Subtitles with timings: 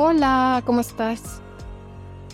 [0.00, 1.42] Hola, ¿cómo estás?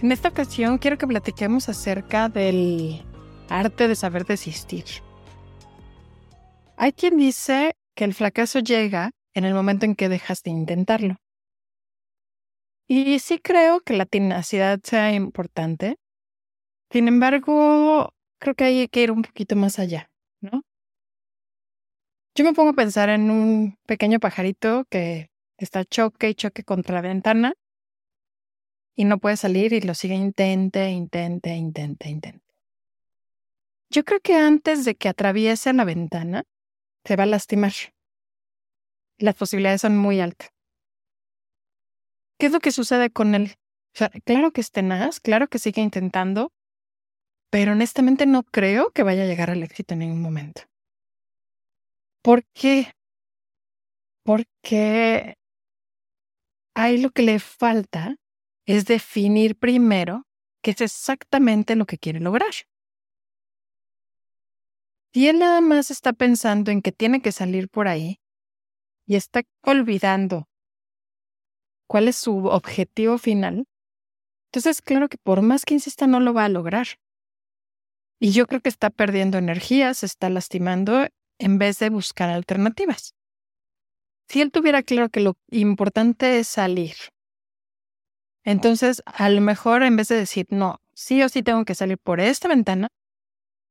[0.03, 3.03] En esta ocasión quiero que platiquemos acerca del
[3.49, 4.85] arte de saber desistir.
[6.77, 11.17] Hay quien dice que el fracaso llega en el momento en que dejas de intentarlo.
[12.87, 15.97] Y sí creo que la tenacidad sea importante.
[16.91, 18.11] Sin embargo,
[18.41, 20.11] creo que hay que ir un poquito más allá,
[20.43, 20.65] ¿no?
[22.35, 26.95] Yo me pongo a pensar en un pequeño pajarito que está choque y choque contra
[26.97, 27.55] la ventana
[28.97, 32.45] y no puede salir y lo sigue intente, intente, intente, intente.
[33.91, 36.45] Yo creo que antes de que atraviese la ventana,
[37.05, 37.73] se va a lastimar.
[39.19, 40.51] Las posibilidades son muy altas.
[42.39, 43.55] ¿Qué es lo que sucede con él?
[44.25, 46.53] Claro que es tenaz, claro que sigue intentando,
[47.51, 50.63] pero honestamente no creo que vaya a llegar al éxito en ningún momento.
[52.23, 52.93] ¿Por qué?
[54.25, 55.37] Porque
[56.75, 58.17] ahí lo que le falta
[58.67, 60.27] es definir primero
[60.63, 62.53] qué es exactamente lo que quiere lograr.
[65.13, 68.21] Si él nada más está pensando en que tiene que salir por ahí
[69.07, 70.49] y está olvidando
[71.87, 73.67] cuál es su objetivo final,
[74.47, 76.87] entonces claro que por más que insista no lo va a lograr.
[78.19, 81.07] Y yo creo que está perdiendo energía, se está lastimando
[81.39, 83.15] en vez de buscar alternativas.
[84.29, 86.95] Si él tuviera claro que lo importante es salir,
[88.45, 91.99] entonces a lo mejor en vez de decir, no, sí o sí tengo que salir
[91.99, 92.89] por esta ventana,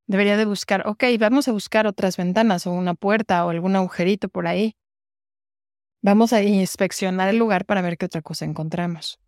[0.08, 4.30] debería de buscar, ok, vamos a buscar otras ventanas o una puerta o algún agujerito
[4.30, 4.76] por ahí.
[6.02, 9.20] Vamos a inspeccionar el lugar para ver qué otra cosa encontramos.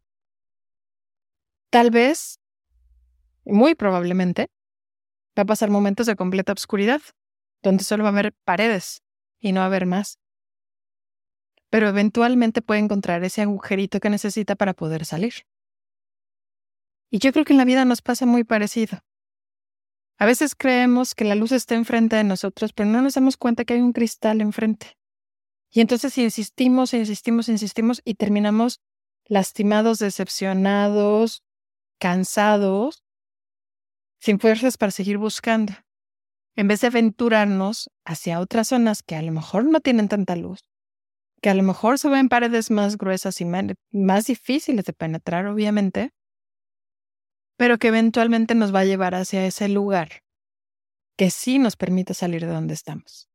[1.70, 2.40] Tal vez,
[3.46, 4.50] muy probablemente,
[5.38, 7.02] va a pasar momentos de completa oscuridad,
[7.62, 9.04] donde solo va a haber paredes
[9.40, 10.20] y no va a haber más.
[11.76, 15.46] Pero eventualmente puede encontrar ese agujerito que necesita para poder salir.
[17.12, 19.00] Y yo creo que en la vida nos pasa muy parecido.
[20.18, 23.66] A veces creemos que la luz está enfrente de nosotros, pero no nos damos cuenta
[23.66, 24.98] que hay un cristal enfrente.
[25.70, 28.80] Y entonces insistimos, insistimos, insistimos y terminamos
[29.26, 31.44] lastimados, decepcionados,
[32.00, 33.04] cansados,
[34.18, 35.74] sin fuerzas para seguir buscando.
[36.56, 40.62] En vez de aventurarnos hacia otras zonas que a lo mejor no tienen tanta luz,
[41.46, 46.10] que a lo mejor se ven paredes más gruesas y más difíciles de penetrar, obviamente,
[47.56, 50.24] pero que eventualmente nos va a llevar hacia ese lugar
[51.16, 53.30] que sí nos permite salir de donde estamos.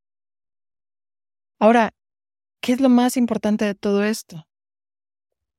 [1.60, 1.94] Ahora,
[2.60, 4.46] ¿Qué es lo más importante de todo esto?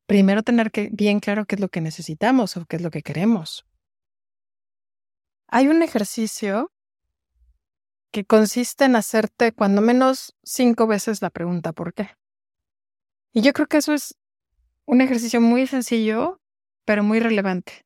[0.05, 3.65] Primero tener bien claro qué es lo que necesitamos o qué es lo que queremos.
[5.47, 6.71] Hay un ejercicio
[8.11, 12.11] que consiste en hacerte cuando menos cinco veces la pregunta ¿por qué?
[13.33, 14.15] Y yo creo que eso es
[14.85, 16.41] un ejercicio muy sencillo,
[16.85, 17.85] pero muy relevante.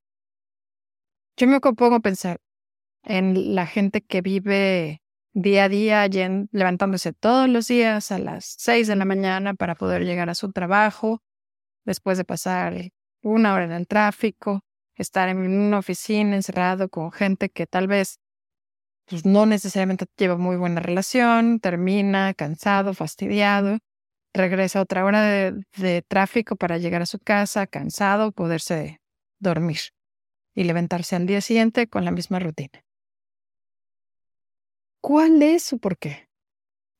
[1.38, 2.40] Yo me pongo a pensar
[3.04, 5.02] en la gente que vive
[5.34, 6.08] día a día,
[6.52, 10.52] levantándose todos los días a las 6 de la mañana para poder llegar a su
[10.52, 11.22] trabajo,
[11.84, 12.92] después de pasar
[13.22, 14.62] una hora en el tráfico,
[14.96, 18.20] estar en una oficina encerrado con gente que tal vez
[19.06, 23.80] pues, no necesariamente lleva muy buena relación, termina cansado, fastidiado,
[24.36, 29.00] regresa otra hora de, tráfico para llegar a su casa, cansado, poderse
[29.40, 29.80] dormir
[30.54, 32.84] y levantarse al día siguiente con la misma rutina.
[35.02, 36.28] ¿Cuál es su por qué?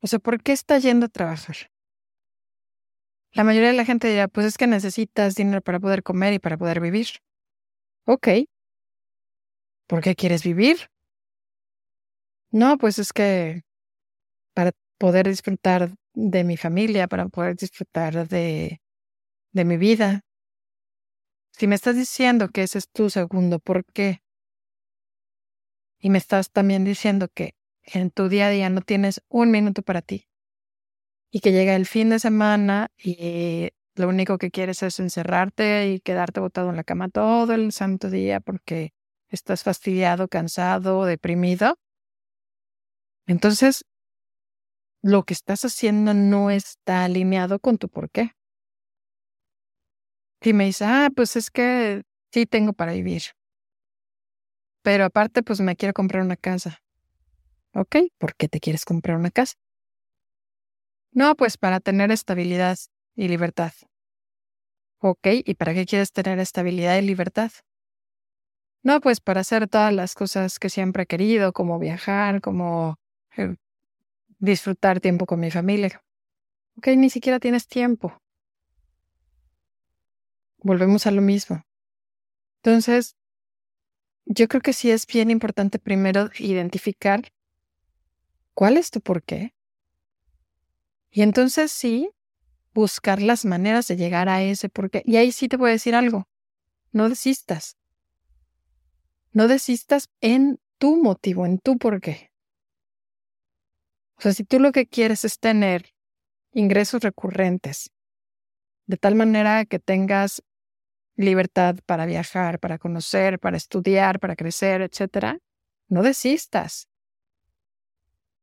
[0.02, 1.56] O sea, ¿por qué está yendo a trabajar?
[3.32, 6.40] La mayoría de la gente dirá, pues es que necesitas dinero para poder comer y
[6.40, 7.08] para poder vivir.
[8.06, 8.28] Ok.
[9.88, 10.90] ¿Por qué quieres vivir?
[12.52, 13.65] No, pues es que
[14.98, 18.82] poder disfrutar de mi familia, para poder disfrutar de,
[19.52, 20.22] de mi vida.
[21.52, 24.22] Si me estás diciendo que ese es tu segundo por qué,
[26.00, 29.82] y me estás también diciendo que en tu día a día no tienes un minuto
[29.82, 30.28] para ti,
[31.32, 36.00] y que llega el fin de semana y lo único que quieres es encerrarte y
[36.00, 38.94] quedarte botado en la cama todo el santo día porque
[39.30, 41.78] estás fastidiado, cansado, deprimido,
[43.28, 43.86] entonces
[45.06, 48.32] lo que estás haciendo no está alineado con tu por qué.
[50.42, 52.02] Y me dice, ah, pues es que
[52.34, 53.22] sí tengo para vivir.
[54.82, 56.80] Pero aparte, pues me quiero comprar una casa.
[57.76, 59.54] Ok, ¿por qué te quieres comprar una casa?
[61.12, 62.78] No, pues para tener estabilidad
[63.16, 63.74] y libertad.
[65.02, 67.52] Ok, ¿y para qué quieres tener estabilidad y libertad?
[68.82, 72.98] No, pues para hacer todas las cosas que siempre he querido, como viajar, como
[73.38, 73.56] eh,
[74.40, 76.04] disfrutar tiempo con mi familia.
[76.78, 78.22] Ok, ni siquiera tienes tiempo
[80.66, 81.64] volvemos a lo mismo.
[82.64, 83.16] Entonces,
[84.26, 87.32] yo creo que sí es bien importante primero identificar
[88.56, 89.54] cuál es tu por qué.
[91.12, 92.10] Y entonces sí,
[92.74, 95.04] buscar las maneras de llegar a ese por qué.
[95.06, 96.28] Y ahí sí te voy a decir algo.
[96.92, 97.78] No desistas.
[99.32, 102.32] No desistas en tu motivo, en tu por qué.
[104.18, 105.94] O sea, si tú lo que quieres es tener
[106.54, 107.92] ingresos recurrentes,
[108.88, 110.44] de tal manera que tengas
[111.16, 115.40] libertad para viajar, para conocer, para estudiar, para crecer, etc.,
[115.88, 116.90] no desistas.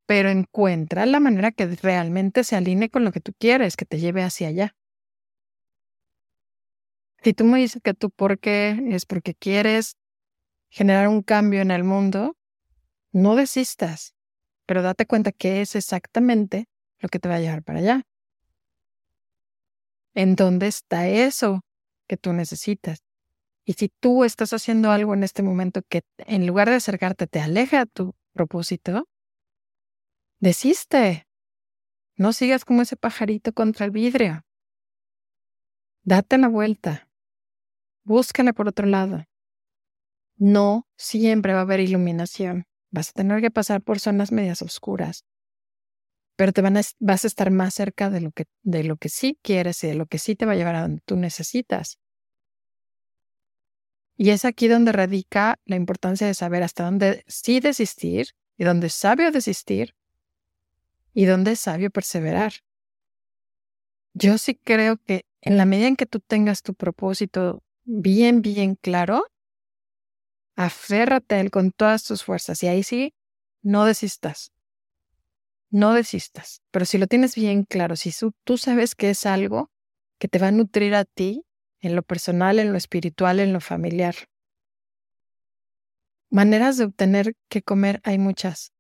[0.06, 3.98] Pero encuentra la manera que realmente se alinee con lo que tú quieres, que te
[3.98, 4.76] lleve hacia allá.
[7.22, 9.96] Si tú me dices que tú por qué es porque quieres
[10.70, 12.36] generar un cambio en el mundo,
[13.12, 14.14] no desistas,
[14.67, 16.67] pero date cuenta que es exactamente
[17.00, 18.03] lo que te va a llevar para allá.
[20.14, 21.62] ¿En dónde está eso
[22.12, 23.03] que tú necesitas.
[23.64, 27.41] Y si tú estás haciendo algo en este momento que en lugar de acercarte te
[27.41, 29.09] aleja a tu propósito,
[30.38, 31.26] desiste.
[32.17, 34.43] No sigas como ese pajarito contra el vidrio.
[36.05, 37.08] Date la vuelta.
[38.05, 39.25] Búscala por otro lado.
[40.37, 42.67] No siempre va a haber iluminación.
[42.93, 45.25] Vas a tener que pasar por zonas medias oscuras.
[46.37, 49.39] Pero te van vas a estar más cerca de lo, que, de lo que sí
[49.43, 51.99] quieres y de lo que sí te va a llevar a donde tú necesitas.
[54.17, 58.29] Y es aquí donde radica la importancia de saber hasta dónde sí desistir
[58.59, 59.94] y dónde es sabio desistir
[61.15, 62.53] y dónde es sabio perseverar.
[64.15, 68.75] Yo sí creo que en la medida en que tú tengas tu propósito bien, bien
[68.77, 69.27] claro,
[70.56, 73.14] aférrate a él con todas tus fuerzas y ahí sí,
[73.62, 74.52] no desistas.
[75.70, 76.62] No desistas.
[76.70, 78.12] Pero si lo tienes bien claro, si
[78.44, 79.70] tú sabes que es algo
[80.19, 81.44] que te va a nutrir a ti
[81.81, 84.14] en lo personal, en lo espiritual, en lo familiar.
[86.31, 88.72] Maneras de obtener que comer hay muchas.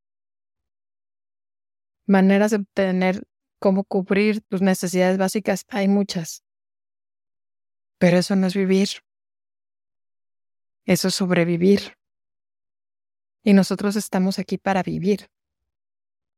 [2.06, 3.26] Maneras de obtener
[3.58, 6.42] cómo cubrir tus necesidades básicas hay muchas.
[7.98, 8.88] Pero eso no es vivir.
[10.84, 11.96] Eso es sobrevivir.
[13.44, 15.28] Y nosotros estamos aquí para vivir,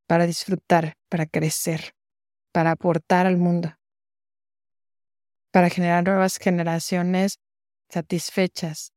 [0.06, 1.94] para disfrutar, para crecer,
[2.52, 3.74] para aportar al mundo
[5.54, 7.38] para generar nuevas generaciones
[7.88, 8.92] satisfechas,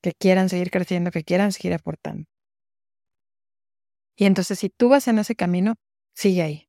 [0.00, 2.24] que quieran seguir creciendo, que quieran seguir aportando.
[4.16, 5.74] Y entonces si tú vas en ese camino,
[6.14, 6.68] sigue ahí.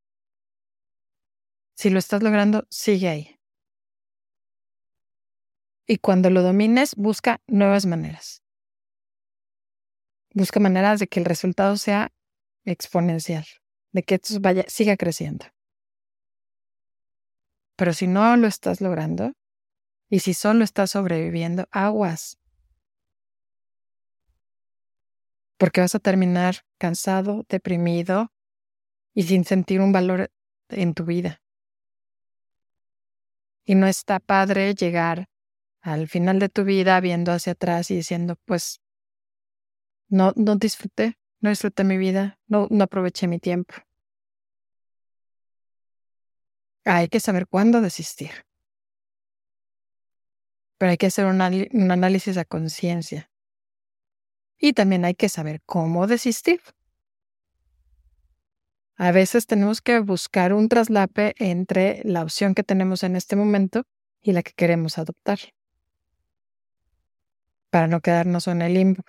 [1.75, 3.40] Si lo estás logrando, sigue ahí.
[5.87, 8.43] Y cuando lo domines, busca nuevas maneras.
[10.33, 12.11] Busca maneras de que el resultado sea
[12.63, 13.45] exponencial,
[13.91, 15.45] de que esto vaya, siga creciendo.
[17.75, 19.33] Pero si no lo estás logrando
[20.09, 22.37] y si solo estás sobreviviendo, aguas.
[25.57, 28.31] Porque vas a terminar cansado, deprimido
[29.13, 30.31] y sin sentir un valor
[30.69, 31.41] en tu vida.
[33.65, 35.27] Y no está padre llegar
[35.81, 38.81] al final de tu vida viendo hacia atrás y diciendo, pues,
[40.07, 43.73] no, no disfruté, no disfruté mi vida, no, no aproveché mi tiempo.
[46.85, 48.31] Hay que saber cuándo desistir.
[50.77, 53.29] Pero hay que hacer un, análisis a conciencia.
[54.57, 56.61] Y también hay que saber cómo desistir.
[58.95, 63.83] A veces tenemos que buscar un traslape entre la opción que tenemos en este momento
[64.21, 65.39] y la que queremos adoptar.
[67.71, 69.03] Para no quedarnos en el limbo.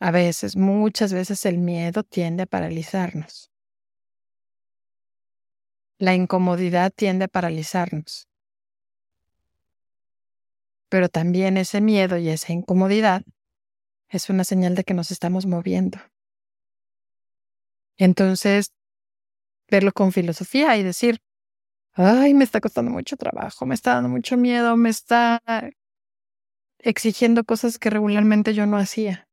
[0.00, 3.50] A veces, muchas veces el miedo tiende a paralizarnos.
[5.98, 8.28] La incomodidad tiende a paralizarnos.
[10.88, 13.22] Pero también ese miedo y esa incomodidad
[14.08, 15.98] es una señal de que nos estamos moviendo.
[17.96, 18.72] Entonces,
[19.70, 21.20] verlo con filosofía y decir,
[21.94, 25.42] ay, me está costando mucho trabajo, me está dando mucho miedo, me está
[26.88, 29.28] exigiendo cosas que regularmente yo no hacía.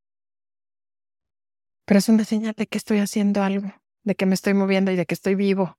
[1.85, 4.95] Pero es una señal de que estoy haciendo algo, de que me estoy moviendo y
[4.97, 5.77] de que estoy vivo.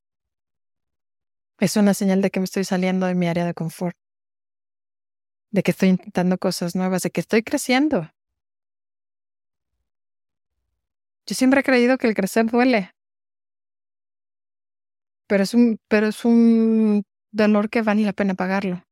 [1.59, 3.97] Es una señal de que me estoy saliendo de mi área de confort,
[5.51, 8.11] de que estoy intentando cosas nuevas, de que estoy creciendo.
[11.27, 12.93] Yo siempre he creído que el crecer duele,
[15.27, 17.03] pero es un, pero es un
[17.33, 18.87] dolor que vale la pena pagarlo.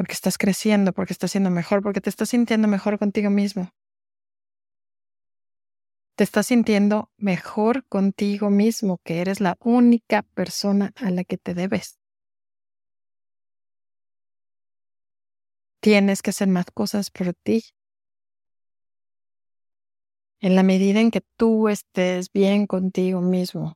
[0.00, 3.68] Porque estás creciendo, porque estás siendo mejor, porque te estás sintiendo mejor contigo mismo.
[6.16, 11.52] Te estás sintiendo mejor contigo mismo, que eres la única persona a la que te
[11.52, 11.98] debes.
[15.82, 17.62] Tienes que hacer más cosas por ti.
[20.40, 23.74] En la medida en que tú estés bien contigo mismo,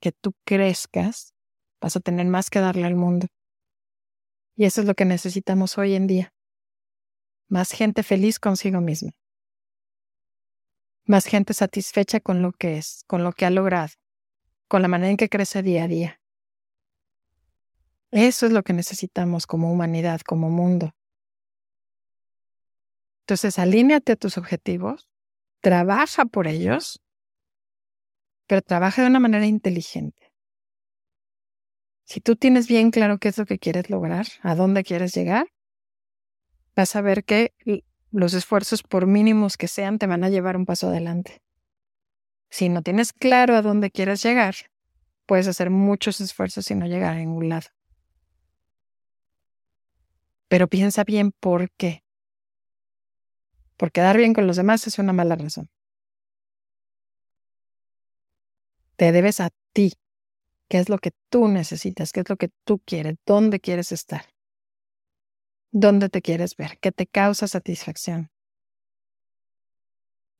[0.00, 1.32] que tú crezcas,
[1.80, 3.28] vas a tener más que darle al mundo.
[4.60, 6.34] Y eso es lo que necesitamos hoy en día.
[7.48, 9.12] Más gente feliz consigo misma.
[11.06, 13.94] Más gente satisfecha con lo que es, con lo que ha logrado,
[14.68, 16.20] con la manera en que crece día a día.
[18.10, 20.94] Eso es lo que necesitamos como humanidad, como mundo.
[23.22, 25.08] Entonces, alíneate a tus objetivos,
[25.62, 27.00] trabaja por ellos
[28.46, 30.19] pero trabaja de una manera inteligente.
[32.10, 35.46] Si tú tienes bien claro qué es lo que quieres lograr, a dónde quieres llegar,
[36.74, 37.54] vas a ver que
[38.10, 41.40] los esfuerzos, por mínimos que sean, te van a llevar un paso adelante.
[42.48, 44.56] Si no tienes claro a dónde quieres llegar,
[45.24, 47.68] puedes hacer muchos esfuerzos y no llegar a ningún lado.
[50.48, 52.02] Pero piensa bien por qué.
[53.76, 55.70] Por quedar bien con los demás es una mala razón.
[58.96, 59.92] Te debes a ti.
[60.70, 62.12] ¿Qué es lo que tú necesitas?
[62.12, 63.16] ¿Qué es lo que tú quieres?
[63.26, 64.24] ¿Dónde quieres estar?
[65.72, 66.78] ¿Dónde te quieres ver?
[66.78, 68.30] ¿Qué te causa satisfacción?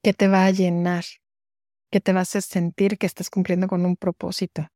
[0.05, 1.05] ¿Qué te va a llenar?
[1.91, 4.69] ¿Qué te va a hacer sentir que estás cumpliendo con un propósito?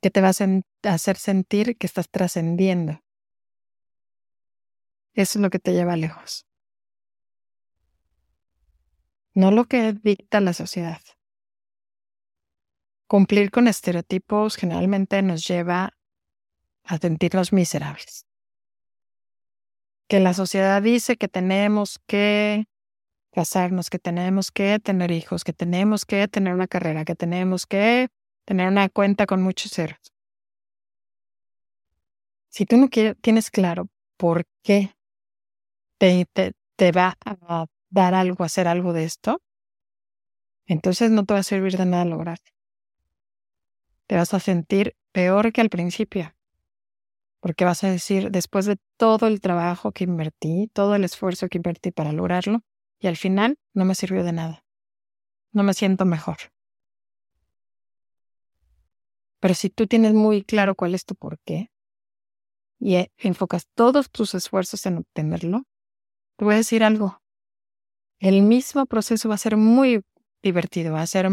[0.00, 3.02] ¿Qué te va a hacer sentir que estás trascendiendo?
[5.12, 6.46] Eso es lo que te lleva lejos.
[9.34, 11.00] No lo que dicta la sociedad.
[13.06, 15.92] Cumplir con estereotipos generalmente nos lleva
[16.84, 18.26] a sentirnos miserables.
[20.08, 22.66] Que la sociedad dice que tenemos que
[23.32, 28.08] casarnos, que tenemos que tener hijos, que tenemos que tener una carrera, que tenemos que
[28.44, 30.12] tener una cuenta con muchos ceros.
[32.48, 34.94] Si tú no tienes claro por qué
[35.98, 36.26] te,
[36.76, 39.42] te va a dar algo, hacer algo de esto,
[40.66, 42.38] entonces no te va a servir de nada lograr
[44.06, 46.34] te vas a sentir peor que al principio.
[47.40, 51.58] Porque vas a decir, después de todo el trabajo que invertí, todo el esfuerzo que
[51.58, 52.62] invertí para lograrlo,
[52.98, 54.64] y al final no me sirvió de nada.
[55.52, 56.36] No me siento mejor.
[59.40, 61.70] Pero si tú tienes muy claro cuál es tu porqué
[62.80, 65.64] y e, enfocas todos tus esfuerzos en obtenerlo,
[66.36, 67.20] te voy a decir algo.
[68.20, 70.02] El mismo proceso va a ser muy
[70.42, 71.28] divertido, va a ser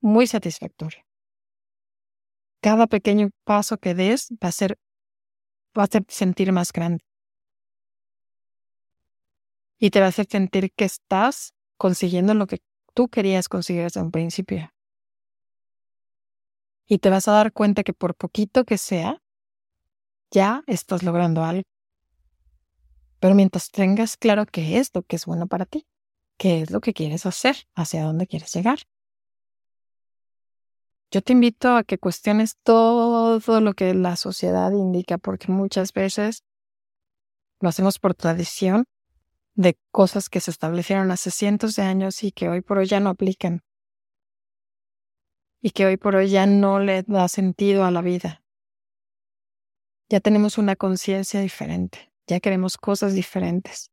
[0.00, 1.04] muy satisfactorio
[2.60, 4.78] cada pequeño paso que des va a ser,
[5.76, 7.04] va a hacer sentir más grande.
[9.78, 12.60] Y te va a hacer sentir que estás consiguiendo lo que
[12.94, 14.70] tú querías conseguir desde un principio.
[16.86, 19.22] Y te vas a dar cuenta que por poquito que sea,
[20.30, 21.62] ya estás logrando algo.
[23.20, 25.86] Pero mientras tengas claro qué es lo que es bueno para ti,
[26.36, 28.80] qué es lo que quieres hacer, hacia dónde quieres llegar.
[31.12, 36.44] Yo te invito a que cuestiones todo lo que la sociedad indica, porque muchas veces
[37.60, 38.84] lo hacemos por tradición
[39.54, 43.00] de cosas que se establecieron hace cientos de años y que hoy por hoy ya
[43.00, 43.62] no aplican.
[45.60, 48.42] Y que hoy por hoy ya no le da sentido a la vida.
[50.08, 53.90] Ya tenemos una conciencia diferente, ya queremos cosas diferentes.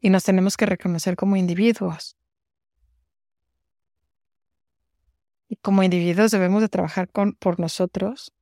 [0.00, 2.16] Y nos tenemos que reconocer como individuos.
[5.48, 8.32] Y como individuos debemos de trabajar por nosotros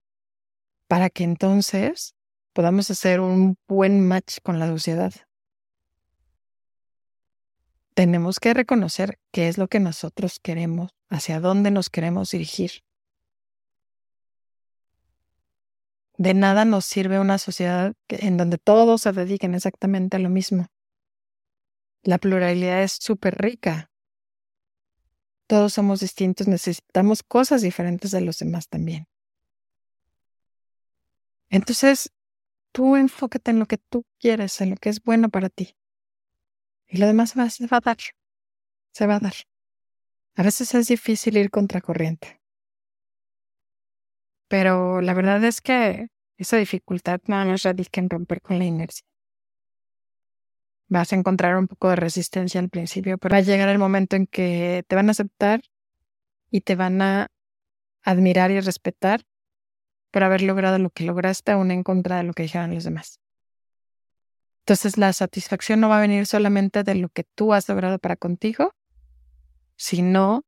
[0.88, 2.14] para que entonces
[2.52, 5.12] podamos hacer un buen match con la sociedad.
[7.94, 12.82] Tenemos que reconocer qué es lo que nosotros queremos, hacia dónde nos queremos dirigir.
[16.16, 20.66] De nada nos sirve una sociedad en donde todos se dediquen exactamente a lo mismo.
[22.02, 23.90] La pluralidad es súper rica.
[25.46, 29.06] Todos somos distintos, necesitamos cosas diferentes de los demás también.
[31.50, 32.12] Entonces,
[32.72, 35.76] tú enfócate en lo que tú quieres, en lo que es bueno para ti.
[36.88, 37.98] Y lo demás se va a dar.
[38.92, 39.34] Se va a dar.
[40.36, 42.40] A veces es difícil ir contracorriente.
[44.48, 49.06] Pero la verdad es que esa dificultad nada más radica en romper con la inercia.
[50.88, 54.16] Vas a encontrar un poco de resistencia al principio, pero va a llegar el momento
[54.16, 55.62] en que te van a aceptar
[56.50, 57.28] y te van a
[58.02, 59.22] admirar y respetar
[60.10, 63.18] por haber logrado lo que lograste aún en contra de lo que dijeron los demás.
[64.60, 68.16] Entonces la satisfacción no va a venir solamente de lo que tú has logrado para
[68.16, 68.74] contigo,
[69.76, 70.44] sino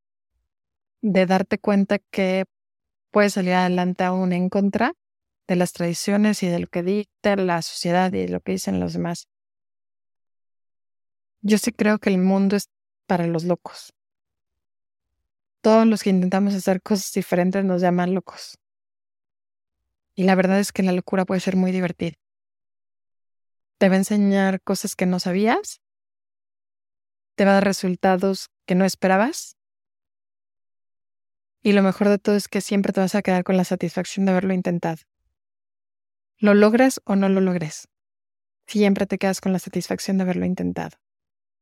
[1.03, 2.45] de darte cuenta que
[3.11, 4.93] puedes salir adelante aún en contra
[5.49, 8.81] de las tradiciones y de lo que dicta la sociedad y de lo que dicen
[8.81, 9.29] los demás.
[11.49, 12.71] Yo sí creo que el mundo es
[13.07, 13.93] para los locos.
[15.61, 18.59] Todos los que intentamos hacer cosas diferentes nos llaman locos.
[20.17, 22.17] Y la verdad es que la locura puede ser muy divertida.
[23.79, 25.81] Te va a enseñar cosas que no sabías.
[27.37, 29.57] Te va a dar resultados que no esperabas.
[31.63, 34.27] Y lo mejor de todo es que siempre te vas a quedar con la satisfacción
[34.27, 34.99] de haberlo intentado.
[36.39, 37.87] Lo logres o no lo logres.
[38.67, 40.99] Siempre te quedas con la satisfacción de haberlo intentado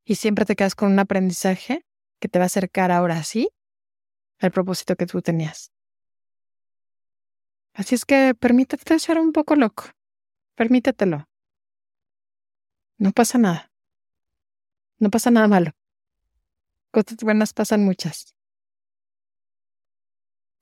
[0.04, 1.84] y siempre te quedas con un aprendizaje
[2.20, 3.48] que te va a acercar ahora sí
[4.38, 5.72] al propósito que tú tenías.
[7.72, 9.84] Así es que permítete ser un poco loco.
[10.54, 11.28] Permítetelo.
[12.98, 13.72] No pasa nada.
[14.98, 15.72] No pasa nada malo.
[16.92, 18.36] Cosas buenas pasan muchas.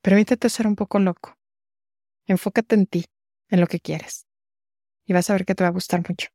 [0.01, 1.37] Permítete ser un poco loco.
[2.27, 3.05] Enfócate en ti,
[3.49, 4.27] en lo que quieres.
[5.05, 6.29] Y vas a ver que te va a gustar mucho.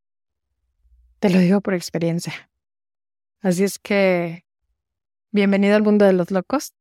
[1.19, 2.49] Te lo digo por experiencia.
[3.41, 4.45] Así es que,
[5.31, 6.73] bienvenido al mundo de los locos,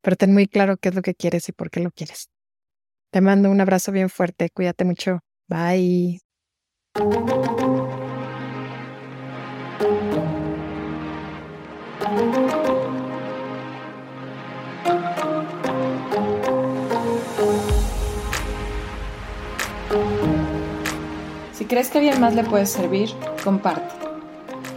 [0.00, 2.30] pero ten muy claro qué es lo que quieres y por qué lo quieres.
[3.10, 6.20] Te mando un abrazo bien fuerte, cuídate mucho, bye.
[21.52, 23.10] Si crees que alguien más le puede servir,
[23.42, 24.03] comparte.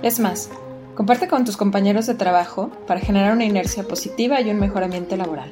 [0.02, 0.50] Es más,
[0.96, 5.18] comparte con tus compañeros de trabajo para generar una inercia positiva y un mejor ambiente
[5.18, 5.52] laboral.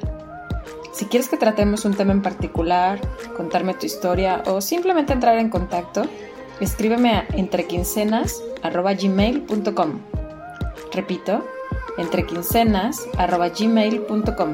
[0.94, 3.02] Si quieres que tratemos un tema en particular,
[3.36, 6.04] contarme tu historia o simplemente entrar en contacto,
[6.62, 10.00] escríbeme a entrequincenas.gmail.com.
[10.94, 11.46] Repito,
[11.98, 14.54] entrequincenas.gmail.com.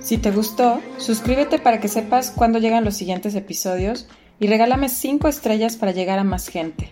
[0.00, 4.06] Si te gustó, suscríbete para que sepas cuándo llegan los siguientes episodios
[4.40, 6.90] y regálame 5 estrellas para llegar a más gente.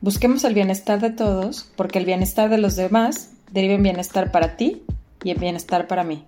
[0.00, 4.56] Busquemos el bienestar de todos, porque el bienestar de los demás deriva en bienestar para
[4.56, 4.82] ti
[5.24, 6.24] y en bienestar para mí.